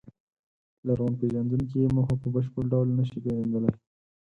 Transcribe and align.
لرغونپېژندونکي 0.87 1.75
یې 1.81 1.87
موخه 1.95 2.15
په 2.21 2.27
بشپړ 2.33 2.63
ډول 2.73 2.87
نهشي 2.97 3.19
پېژندلی. 3.23 3.71